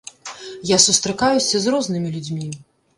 Я 0.69 0.77
сустракаюся 0.87 1.55
з 1.67 1.77
рознымі 1.77 2.15
людзьмі. 2.19 2.53